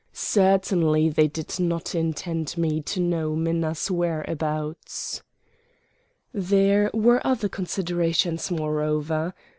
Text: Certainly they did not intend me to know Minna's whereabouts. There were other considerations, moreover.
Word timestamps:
Certainly 0.13 1.09
they 1.09 1.27
did 1.27 1.59
not 1.59 1.93
intend 1.93 2.57
me 2.57 2.81
to 2.81 2.99
know 2.99 3.35
Minna's 3.35 3.91
whereabouts. 3.91 5.21
There 6.33 6.89
were 6.91 7.21
other 7.23 7.47
considerations, 7.47 8.49
moreover. 8.49 9.35